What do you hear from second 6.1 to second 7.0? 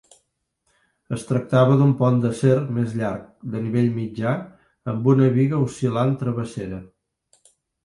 travessera.